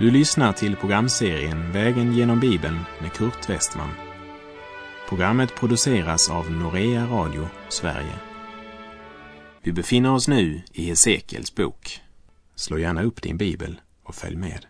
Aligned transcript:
Du 0.00 0.10
lyssnar 0.10 0.52
till 0.52 0.76
programserien 0.76 1.72
Vägen 1.72 2.12
genom 2.12 2.40
Bibeln 2.40 2.78
med 3.00 3.12
Kurt 3.12 3.50
Westman. 3.50 3.88
Programmet 5.08 5.54
produceras 5.54 6.30
av 6.30 6.50
Norea 6.50 7.06
Radio 7.06 7.48
Sverige. 7.68 8.14
Vi 9.62 9.72
befinner 9.72 10.14
oss 10.14 10.28
nu 10.28 10.62
i 10.72 10.84
Hesekiels 10.84 11.54
bok. 11.54 12.00
Slå 12.54 12.78
gärna 12.78 13.02
upp 13.02 13.22
din 13.22 13.36
bibel 13.36 13.80
och 14.02 14.14
följ 14.14 14.36
med. 14.36 14.66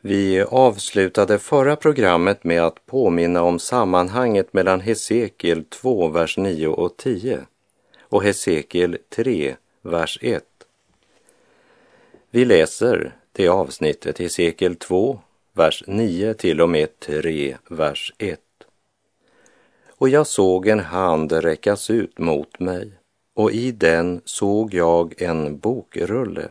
Vi 0.00 0.42
avslutade 0.42 1.38
förra 1.38 1.76
programmet 1.76 2.44
med 2.44 2.62
att 2.62 2.86
påminna 2.86 3.42
om 3.42 3.58
sammanhanget 3.58 4.52
mellan 4.52 4.80
Hesekiel 4.80 5.64
2, 5.64 6.08
vers 6.08 6.36
9 6.36 6.66
och 6.66 6.96
10 6.96 7.40
och 8.00 8.22
Hesekiel 8.22 8.98
3, 9.16 9.56
vers 9.82 10.18
1. 10.22 10.42
Vi 12.30 12.44
läser 12.44 13.16
det 13.32 13.48
avsnittet 13.48 14.20
i 14.20 14.22
Hesekiel 14.22 14.76
2, 14.76 15.20
vers 15.52 15.84
9 15.86 16.34
till 16.34 16.60
och 16.60 16.68
med 16.68 17.00
3, 17.00 17.56
vers 17.68 18.14
1. 18.18 18.40
Och 19.88 20.08
jag 20.08 20.26
såg 20.26 20.68
en 20.68 20.80
hand 20.80 21.32
räckas 21.32 21.90
ut 21.90 22.18
mot 22.18 22.60
mig 22.60 22.92
och 23.34 23.52
i 23.52 23.72
den 23.72 24.20
såg 24.24 24.74
jag 24.74 25.22
en 25.22 25.58
bokrulle. 25.58 26.48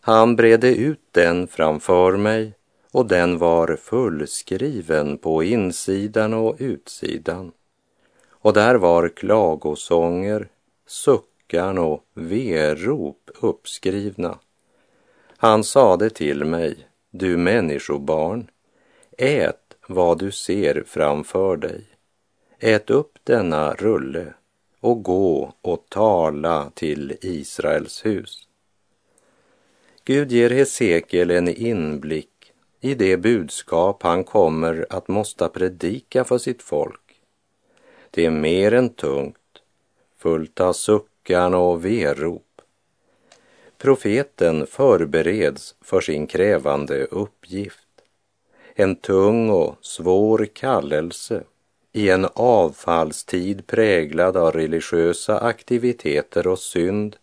Han 0.00 0.36
bredde 0.36 0.74
ut 0.74 1.00
den 1.10 1.48
framför 1.48 2.16
mig 2.16 2.52
och 2.92 3.06
den 3.06 3.38
var 3.38 3.76
fullskriven 3.76 5.18
på 5.18 5.42
insidan 5.42 6.34
och 6.34 6.56
utsidan. 6.58 7.52
Och 8.30 8.52
där 8.52 8.74
var 8.74 9.08
klagosånger, 9.08 10.48
suckan 10.86 11.78
och 11.78 12.04
verop 12.14 13.30
uppskrivna. 13.40 14.38
Han 15.40 15.64
sade 15.64 16.10
till 16.10 16.44
mig, 16.44 16.88
du 17.10 17.36
människobarn, 17.36 18.50
ät 19.18 19.74
vad 19.86 20.18
du 20.18 20.32
ser 20.32 20.84
framför 20.86 21.56
dig. 21.56 21.84
Ät 22.58 22.90
upp 22.90 23.18
denna 23.24 23.74
rulle 23.74 24.34
och 24.80 25.02
gå 25.02 25.52
och 25.62 25.84
tala 25.88 26.70
till 26.74 27.16
Israels 27.20 28.06
hus. 28.06 28.48
Gud 30.04 30.32
ger 30.32 30.50
Hesekiel 30.50 31.30
en 31.30 31.48
inblick 31.48 32.52
i 32.80 32.94
det 32.94 33.16
budskap 33.16 34.02
han 34.02 34.24
kommer 34.24 34.86
att 34.90 35.08
måste 35.08 35.48
predika 35.48 36.24
för 36.24 36.38
sitt 36.38 36.62
folk. 36.62 37.20
Det 38.10 38.26
är 38.26 38.30
mer 38.30 38.74
än 38.74 38.88
tungt, 38.88 39.62
fullt 40.16 40.60
av 40.60 40.72
suckan 40.72 41.54
och 41.54 41.84
verop. 41.84 42.47
Profeten 43.78 44.66
förbereds 44.66 45.74
för 45.80 46.00
sin 46.00 46.26
krävande 46.26 47.04
uppgift. 47.04 47.88
En 48.74 48.96
tung 48.96 49.50
och 49.50 49.76
svår 49.80 50.46
kallelse 50.52 51.42
i 51.92 52.10
en 52.10 52.26
avfallstid 52.34 53.66
präglad 53.66 54.36
av 54.36 54.52
religiösa 54.52 55.38
aktiviteter 55.38 56.46
och 56.46 56.58
synd 56.58 57.16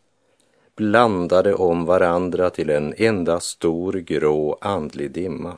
blandade 0.75 1.53
om 1.53 1.85
varandra 1.85 2.49
till 2.49 2.69
en 2.69 2.93
enda 2.97 3.39
stor 3.39 3.93
grå 3.93 4.57
andlig 4.61 5.11
dimma. 5.11 5.57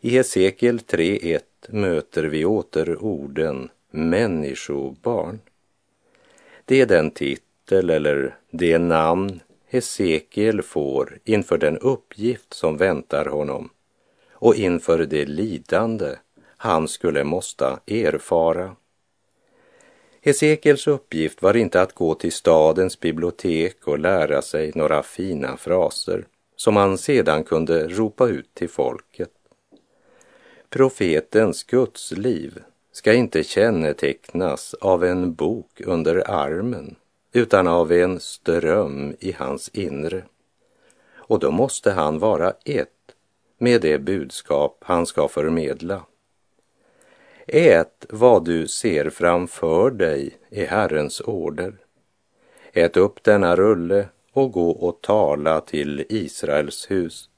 I 0.00 0.10
Hesekiel 0.10 0.78
3.1 0.78 1.40
möter 1.68 2.24
vi 2.24 2.44
åter 2.44 3.02
orden 3.04 3.68
människobarn. 3.90 5.40
Det 6.64 6.80
är 6.80 6.86
den 6.86 7.10
titel 7.10 7.90
eller 7.90 8.36
det 8.50 8.78
namn 8.78 9.40
Hesekiel 9.74 10.62
får 10.62 11.18
inför 11.24 11.58
den 11.58 11.78
uppgift 11.78 12.54
som 12.54 12.76
väntar 12.76 13.24
honom 13.24 13.70
och 14.32 14.54
inför 14.54 14.98
det 14.98 15.24
lidande 15.24 16.16
han 16.56 16.88
skulle 16.88 17.24
måste 17.24 17.78
erfara. 17.86 18.76
Hesekiels 20.20 20.86
uppgift 20.86 21.42
var 21.42 21.56
inte 21.56 21.82
att 21.82 21.94
gå 21.94 22.14
till 22.14 22.32
stadens 22.32 23.00
bibliotek 23.00 23.88
och 23.88 23.98
lära 23.98 24.42
sig 24.42 24.72
några 24.74 25.02
fina 25.02 25.56
fraser 25.56 26.26
som 26.56 26.76
han 26.76 26.98
sedan 26.98 27.44
kunde 27.44 27.88
ropa 27.88 28.28
ut 28.28 28.54
till 28.54 28.68
folket. 28.68 29.32
Profetens 30.68 31.64
gudsliv 31.64 32.58
ska 32.92 33.12
inte 33.12 33.44
kännetecknas 33.44 34.74
av 34.74 35.04
en 35.04 35.34
bok 35.34 35.80
under 35.80 36.30
armen 36.30 36.96
utan 37.34 37.66
av 37.66 37.92
en 37.92 38.20
ström 38.20 39.16
i 39.20 39.32
hans 39.32 39.68
inre. 39.68 40.24
Och 41.14 41.38
då 41.38 41.50
måste 41.50 41.90
han 41.90 42.18
vara 42.18 42.54
ett 42.64 42.88
med 43.58 43.80
det 43.80 43.98
budskap 43.98 44.78
han 44.80 45.06
ska 45.06 45.28
förmedla. 45.28 46.04
Ät 47.46 48.06
vad 48.08 48.44
du 48.44 48.68
ser 48.68 49.10
framför 49.10 49.90
dig 49.90 50.38
i 50.50 50.64
Herrens 50.64 51.20
order. 51.20 51.76
Ät 52.72 52.96
upp 52.96 53.24
denna 53.24 53.56
rulle 53.56 54.08
och 54.32 54.52
gå 54.52 54.70
och 54.70 55.00
tala 55.00 55.60
till 55.60 56.04
Israels 56.08 56.90
hus. 56.90 57.30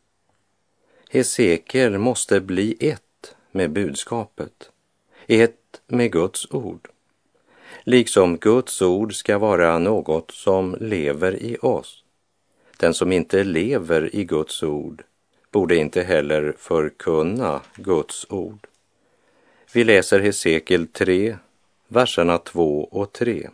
Hesekiel 1.11 1.99
måste 1.99 2.41
bli 2.41 2.77
ett 2.81 3.37
med 3.51 3.71
budskapet, 3.71 4.71
ett 5.27 5.81
med 5.87 6.13
Guds 6.13 6.51
ord. 6.51 6.89
Liksom 7.89 8.37
Guds 8.37 8.83
ord 8.83 9.15
ska 9.15 9.39
vara 9.39 9.79
något 9.79 10.31
som 10.31 10.77
lever 10.81 11.43
i 11.43 11.57
oss. 11.63 12.05
Den 12.77 12.95
som 12.95 13.13
inte 13.13 13.45
lever 13.45 14.17
i 14.17 14.25
Guds 14.25 14.63
ord 14.63 15.03
borde 15.51 15.77
inte 15.77 16.03
heller 16.03 16.55
förkunna 16.59 17.61
Guds 17.77 18.27
ord. 18.31 18.67
Vi 19.73 19.85
läser 19.85 20.21
Hesekiel 20.21 20.87
3, 20.87 21.37
verserna 21.89 22.39
2 22.39 22.85
och 22.85 23.13
3. 23.13 23.51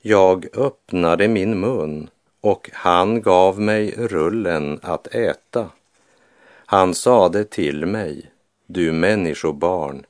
Jag 0.00 0.46
öppnade 0.56 1.28
min 1.28 1.60
mun 1.60 2.10
och 2.40 2.70
han 2.72 3.22
gav 3.22 3.60
mig 3.60 3.94
rullen 3.96 4.80
att 4.82 5.14
äta. 5.14 5.70
Han 6.66 6.94
sade 6.94 7.44
till 7.44 7.86
mig, 7.86 8.30
du 8.66 8.92
människobarn, 8.92 10.06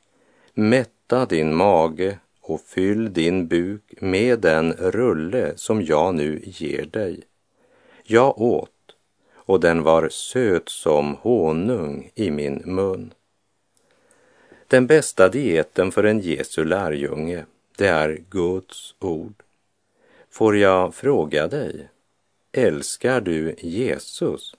mätta 0.55 1.27
din 1.27 1.55
mage 1.55 2.19
och 2.51 2.61
fyll 2.61 3.13
din 3.13 3.47
buk 3.47 3.83
med 4.01 4.41
den 4.41 4.73
rulle 4.73 5.53
som 5.57 5.83
jag 5.83 6.15
nu 6.15 6.41
ger 6.45 6.85
dig. 6.85 7.23
Jag 8.03 8.41
åt 8.41 8.71
och 9.35 9.61
den 9.61 9.83
var 9.83 10.09
söt 10.09 10.69
som 10.69 11.15
honung 11.15 12.11
i 12.15 12.31
min 12.31 12.63
mun. 12.65 13.15
Den 14.67 14.87
bästa 14.87 15.29
dieten 15.29 15.93
för 15.93 16.05
en 16.05 16.21
Jesu 16.21 16.65
lärjunge, 16.65 17.45
det 17.77 17.87
är 17.87 18.23
Guds 18.31 18.95
ord. 18.99 19.43
Får 20.31 20.57
jag 20.57 20.95
fråga 20.95 21.49
dig, 21.49 21.89
älskar 22.53 23.21
du 23.21 23.55
Jesus? 23.59 24.55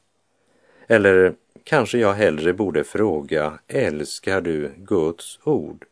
Eller 0.87 1.33
kanske 1.63 1.97
jag 1.97 2.13
hellre 2.13 2.53
borde 2.53 2.83
fråga, 2.83 3.59
älskar 3.67 4.41
du 4.41 4.71
Guds 4.77 5.39
ord? 5.43 5.85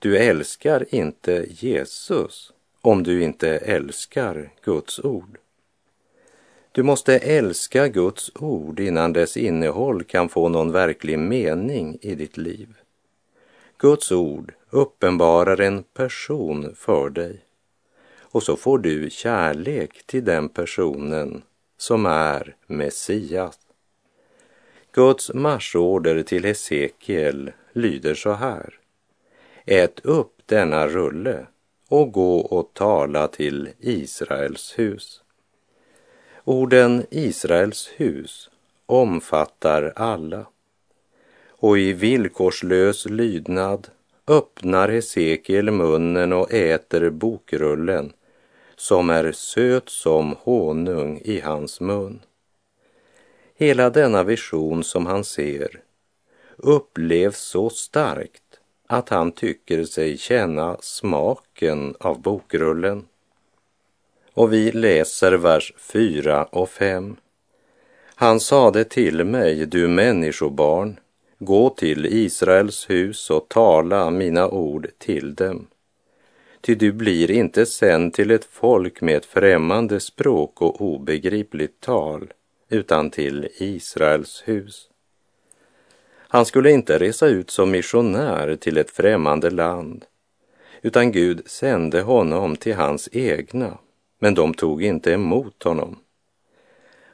Du 0.00 0.18
älskar 0.18 0.94
inte 0.94 1.46
Jesus 1.48 2.52
om 2.80 3.02
du 3.02 3.22
inte 3.22 3.48
älskar 3.48 4.50
Guds 4.64 4.98
ord. 4.98 5.38
Du 6.72 6.82
måste 6.82 7.18
älska 7.18 7.88
Guds 7.88 8.30
ord 8.34 8.80
innan 8.80 9.12
dess 9.12 9.36
innehåll 9.36 10.04
kan 10.04 10.28
få 10.28 10.48
någon 10.48 10.72
verklig 10.72 11.18
mening 11.18 11.98
i 12.00 12.14
ditt 12.14 12.36
liv. 12.36 12.68
Guds 13.78 14.12
ord 14.12 14.54
uppenbarar 14.70 15.60
en 15.60 15.82
person 15.82 16.74
för 16.76 17.10
dig 17.10 17.40
och 18.20 18.42
så 18.42 18.56
får 18.56 18.78
du 18.78 19.10
kärlek 19.10 20.06
till 20.06 20.24
den 20.24 20.48
personen 20.48 21.42
som 21.78 22.06
är 22.06 22.56
Messias. 22.66 23.58
Guds 24.92 25.34
marsorder 25.34 26.22
till 26.22 26.44
Hesekiel 26.44 27.52
lyder 27.72 28.14
så 28.14 28.32
här. 28.32 28.74
Ät 29.70 30.00
upp 30.04 30.42
denna 30.46 30.88
rulle 30.88 31.46
och 31.88 32.12
gå 32.12 32.38
och 32.38 32.70
tala 32.74 33.28
till 33.28 33.68
Israels 33.78 34.78
hus. 34.78 35.22
Orden 36.44 37.06
Israels 37.10 37.90
hus 37.96 38.50
omfattar 38.86 39.92
alla 39.96 40.46
och 41.48 41.78
i 41.78 41.92
villkorslös 41.92 43.04
lydnad 43.04 43.88
öppnar 44.26 44.88
Hesekiel 44.88 45.70
munnen 45.70 46.32
och 46.32 46.52
äter 46.52 47.10
bokrullen 47.10 48.12
som 48.76 49.10
är 49.10 49.32
söt 49.32 49.88
som 49.88 50.36
honung 50.38 51.20
i 51.24 51.40
hans 51.40 51.80
mun. 51.80 52.20
Hela 53.54 53.90
denna 53.90 54.22
vision 54.22 54.84
som 54.84 55.06
han 55.06 55.24
ser 55.24 55.80
upplevs 56.56 57.38
så 57.38 57.70
starkt 57.70 58.47
att 58.90 59.08
han 59.08 59.32
tycker 59.32 59.84
sig 59.84 60.18
känna 60.18 60.76
smaken 60.80 61.94
av 62.00 62.20
bokrullen. 62.20 63.06
Och 64.32 64.52
vi 64.52 64.72
läser 64.72 65.32
vers 65.32 65.72
4 65.78 66.44
och 66.44 66.68
5. 66.68 67.16
Han 68.14 68.40
sade 68.40 68.84
till 68.84 69.24
mig, 69.24 69.66
du 69.66 69.88
människobarn, 69.88 71.00
gå 71.38 71.70
till 71.70 72.06
Israels 72.06 72.90
hus 72.90 73.30
och 73.30 73.48
tala 73.48 74.10
mina 74.10 74.48
ord 74.48 74.88
till 74.98 75.34
dem. 75.34 75.66
Ty 76.60 76.74
du 76.74 76.92
blir 76.92 77.30
inte 77.30 77.66
sänd 77.66 78.14
till 78.14 78.30
ett 78.30 78.44
folk 78.44 79.00
med 79.00 79.16
ett 79.16 79.26
främmande 79.26 80.00
språk 80.00 80.62
och 80.62 80.80
obegripligt 80.80 81.80
tal, 81.80 82.32
utan 82.68 83.10
till 83.10 83.48
Israels 83.58 84.42
hus. 84.46 84.88
Han 86.28 86.46
skulle 86.46 86.70
inte 86.70 86.98
resa 86.98 87.26
ut 87.26 87.50
som 87.50 87.70
missionär 87.70 88.56
till 88.56 88.76
ett 88.76 88.90
främmande 88.90 89.50
land, 89.50 90.04
utan 90.82 91.12
Gud 91.12 91.42
sände 91.46 92.02
honom 92.02 92.56
till 92.56 92.74
hans 92.74 93.08
egna, 93.12 93.78
men 94.18 94.34
de 94.34 94.54
tog 94.54 94.82
inte 94.82 95.12
emot 95.12 95.62
honom. 95.62 95.98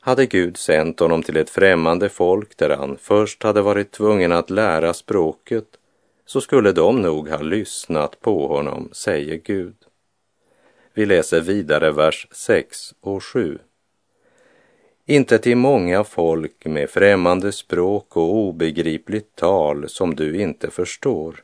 Hade 0.00 0.26
Gud 0.26 0.56
sänt 0.56 1.00
honom 1.00 1.22
till 1.22 1.37
ett 1.37 1.50
främmande 1.50 2.08
folk 2.08 2.56
där 2.56 2.76
han 2.76 2.96
först 3.00 3.43
hade 3.43 3.62
varit 3.62 3.90
tvungen 3.90 4.32
att 4.32 4.50
lära 4.50 4.94
språket, 4.94 5.66
så 6.26 6.40
skulle 6.40 6.72
de 6.72 7.02
nog 7.02 7.28
ha 7.28 7.43
lyssnat 7.43 8.20
på 8.20 8.46
honom, 8.46 8.88
säger 8.93 9.37
Gud. 9.37 9.76
Vi 10.94 11.06
läser 11.06 11.40
vidare 11.40 11.93
vers 11.93 12.28
6 12.31 12.94
och 13.00 13.25
7. 13.25 13.58
Inte 15.06 15.39
till 15.39 15.56
många 15.56 16.05
folk 16.05 16.65
med 16.65 16.91
främmande 16.91 17.53
språk 17.53 18.17
och 18.17 18.35
obegripligt 18.35 19.37
tal 19.37 19.89
som 19.89 20.15
du 20.15 20.41
inte 20.41 20.71
förstår. 20.71 21.43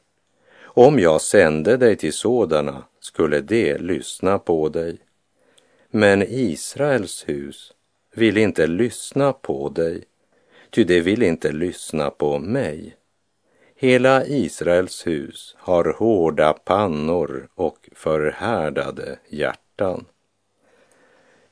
Om 0.62 0.98
jag 0.98 1.20
sände 1.20 1.76
dig 1.76 1.96
till 1.96 2.12
sådana 2.12 2.84
skulle 3.00 3.40
de 3.40 3.78
lyssna 3.78 4.38
på 4.38 4.68
dig. 4.68 4.98
Men 5.90 6.22
Israels 6.22 7.28
hus 7.28 7.72
vill 8.14 8.36
inte 8.36 8.66
lyssna 8.66 9.32
på 9.32 9.68
dig, 9.68 10.04
ty 10.70 10.84
de 10.84 11.00
vill 11.00 11.22
inte 11.22 11.52
lyssna 11.52 12.10
på 12.10 12.38
mig. 12.38 12.96
Hela 13.76 14.26
Israels 14.26 15.06
hus 15.06 15.56
har 15.58 15.94
hårda 15.98 16.52
pannor 16.52 17.48
och 17.54 17.88
förhärdade 17.92 19.18
hjärtan. 19.28 20.04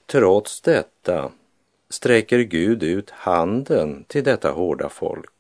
Trots 0.07 0.61
detta 0.61 1.33
sträcker 1.91 2.39
Gud 2.39 2.83
ut 2.83 3.11
handen 3.11 4.05
till 4.09 4.25
detta 4.25 4.51
hårda 4.51 4.89
folk. 4.89 5.31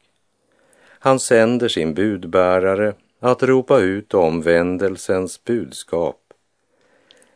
Han 0.81 1.21
sänder 1.21 1.69
sin 1.69 1.95
budbärare 1.95 2.95
att 3.21 3.43
ropa 3.43 3.79
ut 3.79 4.15
omvändelsens 4.15 5.45
budskap. 5.45 6.21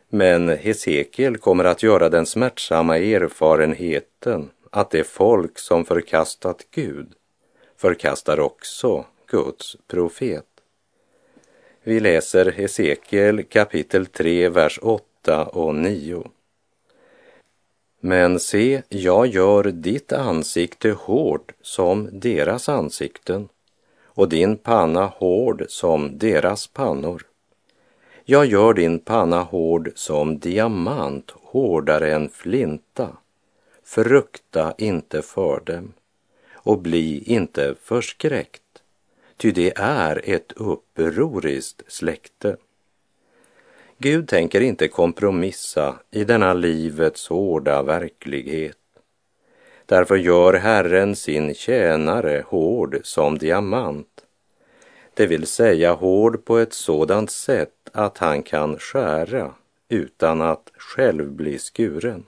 Men 0.09 0.49
Hesekiel 0.49 1.37
kommer 1.37 1.65
att 1.65 1.83
göra 1.83 2.09
den 2.09 2.25
smärtsamma 2.25 2.97
erfarenheten 2.97 4.49
att 4.71 4.89
det 4.89 5.03
folk 5.03 5.59
som 5.59 5.85
förkastat 5.85 6.65
Gud 6.71 7.13
förkastar 7.77 8.39
också 8.39 9.05
Guds 9.27 9.77
profet. 9.87 10.45
Vi 11.83 11.99
läser 11.99 12.51
Hesekiel 12.51 13.43
kapitel 13.43 14.05
3, 14.05 14.49
vers 14.49 14.79
8 14.81 15.45
och 15.45 15.75
9. 15.75 16.23
Men 18.05 18.39
se, 18.39 18.81
jag 18.89 19.27
gör 19.27 19.63
ditt 19.63 20.13
ansikte 20.13 20.91
hårt 20.91 21.51
som 21.61 22.09
deras 22.11 22.69
ansikten 22.69 23.49
och 24.03 24.29
din 24.29 24.57
panna 24.57 25.05
hård 25.05 25.65
som 25.69 26.17
deras 26.17 26.67
pannor. 26.67 27.25
Jag 28.25 28.45
gör 28.45 28.73
din 28.73 28.99
panna 28.99 29.41
hård 29.41 29.91
som 29.95 30.39
diamant, 30.39 31.31
hårdare 31.31 32.13
än 32.13 32.29
flinta. 32.29 33.17
Frukta 33.83 34.73
inte 34.77 35.21
för 35.21 35.61
dem 35.65 35.93
och 36.53 36.79
bli 36.79 37.23
inte 37.23 37.75
förskräckt, 37.81 38.81
ty 39.37 39.51
det 39.51 39.73
är 39.77 40.21
ett 40.23 40.51
upproriskt 40.51 41.81
släkte. 41.87 42.57
Gud 44.03 44.27
tänker 44.27 44.61
inte 44.61 44.87
kompromissa 44.87 45.95
i 46.11 46.23
denna 46.23 46.53
livets 46.53 47.27
hårda 47.27 47.83
verklighet. 47.83 48.77
Därför 49.85 50.15
gör 50.15 50.53
Herren 50.53 51.15
sin 51.15 51.53
tjänare 51.53 52.43
hård 52.47 52.99
som 53.03 53.37
diamant, 53.37 54.07
det 55.13 55.27
vill 55.27 55.47
säga 55.47 55.93
hård 55.93 56.45
på 56.45 56.57
ett 56.57 56.73
sådant 56.73 57.31
sätt 57.31 57.89
att 57.91 58.17
han 58.17 58.43
kan 58.43 58.79
skära 58.79 59.53
utan 59.89 60.41
att 60.41 60.71
själv 60.77 61.31
bli 61.31 61.57
skuren. 61.57 62.23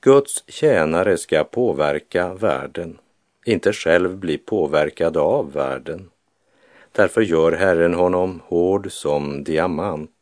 Guds 0.00 0.44
tjänare 0.48 1.16
ska 1.16 1.44
påverka 1.44 2.34
världen, 2.34 2.98
inte 3.44 3.72
själv 3.72 4.16
bli 4.16 4.38
påverkad 4.38 5.16
av 5.16 5.52
världen. 5.52 6.10
Därför 6.92 7.20
gör 7.22 7.52
Herren 7.52 7.94
honom 7.94 8.40
hård 8.44 8.92
som 8.92 9.44
diamant 9.44 10.15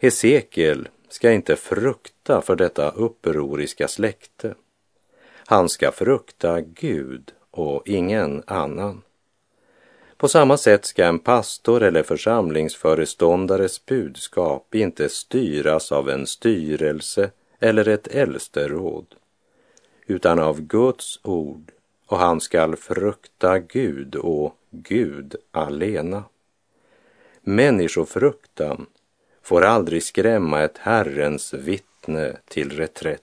Hesekiel 0.00 0.88
ska 1.08 1.32
inte 1.32 1.56
frukta 1.56 2.40
för 2.40 2.56
detta 2.56 2.90
upproriska 2.90 3.88
släkte. 3.88 4.54
Han 5.46 5.68
ska 5.68 5.92
frukta 5.92 6.60
Gud 6.60 7.32
och 7.50 7.88
ingen 7.88 8.42
annan. 8.46 9.02
På 10.16 10.28
samma 10.28 10.56
sätt 10.56 10.84
ska 10.84 11.04
en 11.04 11.18
pastor 11.18 11.82
eller 11.82 12.02
församlingsföreståndares 12.02 13.86
budskap 13.86 14.74
inte 14.74 15.08
styras 15.08 15.92
av 15.92 16.10
en 16.10 16.26
styrelse 16.26 17.30
eller 17.58 17.88
ett 17.88 18.06
äldsteråd, 18.06 19.14
utan 20.06 20.38
av 20.38 20.60
Guds 20.60 21.20
ord 21.22 21.72
och 22.06 22.18
han 22.18 22.40
skall 22.40 22.76
frukta 22.76 23.58
Gud 23.58 24.14
och 24.16 24.56
Gud 24.70 25.36
alena. 25.50 26.24
Människofruktan 27.40 28.86
får 29.44 29.62
aldrig 29.64 30.02
skrämma 30.02 30.62
ett 30.62 30.78
Herrens 30.78 31.54
vittne 31.54 32.36
till 32.48 32.70
reträtt. 32.70 33.22